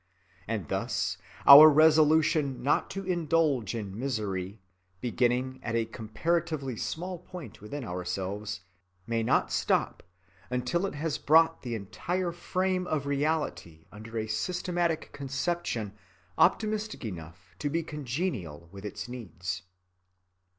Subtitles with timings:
[0.47, 4.59] And thus our resolution not to indulge in misery,
[4.99, 8.61] beginning at a comparatively small point within ourselves,
[9.05, 10.01] may not stop
[10.49, 15.93] until it has brought the entire frame of reality under a systematic conception
[16.35, 19.61] optimistic enough to be congenial with its needs.